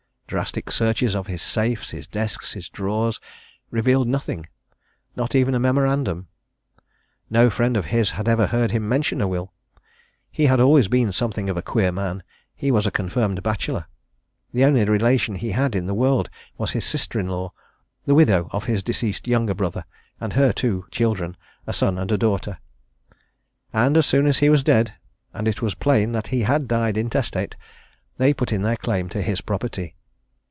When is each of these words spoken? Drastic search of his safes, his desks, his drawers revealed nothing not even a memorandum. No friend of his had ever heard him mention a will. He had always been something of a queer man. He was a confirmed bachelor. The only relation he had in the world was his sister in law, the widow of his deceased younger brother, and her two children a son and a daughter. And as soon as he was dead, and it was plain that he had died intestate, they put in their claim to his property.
Drastic 0.31 0.71
search 0.71 1.03
of 1.13 1.27
his 1.27 1.41
safes, 1.41 1.91
his 1.91 2.07
desks, 2.07 2.53
his 2.53 2.69
drawers 2.69 3.19
revealed 3.69 4.07
nothing 4.07 4.45
not 5.13 5.35
even 5.35 5.53
a 5.53 5.59
memorandum. 5.59 6.29
No 7.29 7.49
friend 7.49 7.75
of 7.75 7.87
his 7.87 8.11
had 8.11 8.29
ever 8.29 8.47
heard 8.47 8.71
him 8.71 8.87
mention 8.87 9.19
a 9.19 9.27
will. 9.27 9.51
He 10.31 10.45
had 10.45 10.61
always 10.61 10.87
been 10.87 11.11
something 11.11 11.49
of 11.49 11.57
a 11.57 11.61
queer 11.61 11.91
man. 11.91 12.23
He 12.55 12.71
was 12.71 12.87
a 12.87 12.91
confirmed 12.91 13.43
bachelor. 13.43 13.87
The 14.53 14.63
only 14.63 14.85
relation 14.85 15.35
he 15.35 15.51
had 15.51 15.75
in 15.75 15.85
the 15.85 15.93
world 15.93 16.29
was 16.57 16.71
his 16.71 16.85
sister 16.85 17.19
in 17.19 17.27
law, 17.27 17.51
the 18.05 18.15
widow 18.15 18.47
of 18.53 18.63
his 18.63 18.83
deceased 18.83 19.27
younger 19.27 19.53
brother, 19.53 19.83
and 20.21 20.31
her 20.31 20.53
two 20.53 20.85
children 20.91 21.35
a 21.67 21.73
son 21.73 21.97
and 21.97 22.09
a 22.09 22.17
daughter. 22.17 22.57
And 23.73 23.97
as 23.97 24.05
soon 24.05 24.27
as 24.27 24.37
he 24.37 24.47
was 24.49 24.63
dead, 24.63 24.93
and 25.33 25.45
it 25.45 25.61
was 25.61 25.75
plain 25.75 26.13
that 26.13 26.27
he 26.27 26.43
had 26.43 26.69
died 26.69 26.95
intestate, 26.95 27.57
they 28.17 28.33
put 28.33 28.53
in 28.53 28.61
their 28.61 28.77
claim 28.77 29.09
to 29.09 29.21
his 29.21 29.41
property. 29.41 29.93